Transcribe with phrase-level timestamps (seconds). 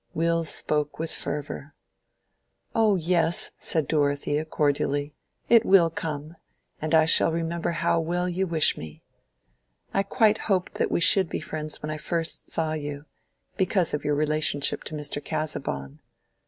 [0.15, 1.75] Will spoke with fervor.
[2.73, 5.13] "Oh yes," said Dorothea, cordially.
[5.47, 6.37] "It will come;
[6.81, 9.03] and I shall remember how well you wish me.
[9.93, 14.15] I quite hoped that we should be friends when I first saw you—because of your
[14.15, 15.23] relationship to Mr.
[15.23, 15.99] Casaubon."